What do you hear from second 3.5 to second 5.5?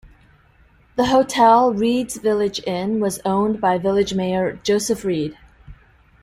by village mayor Joseph Reid.